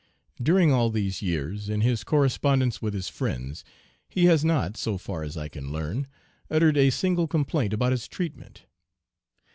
"'During 0.41 0.71
all 0.73 0.89
these 0.89 1.21
years, 1.21 1.69
in 1.69 1.81
his 1.81 2.03
correspondence 2.03 2.81
with 2.81 2.95
his 2.95 3.07
friends, 3.07 3.63
he 4.09 4.25
has 4.25 4.43
not, 4.43 4.75
so 4.75 4.97
far 4.97 5.21
as 5.21 5.37
I 5.37 5.47
can 5.47 5.71
learn, 5.71 6.07
uttered 6.49 6.75
a 6.75 6.89
single 6.89 7.27
complaint 7.27 7.71
about 7.71 7.91
his 7.91 8.07
treatment.' 8.07 8.63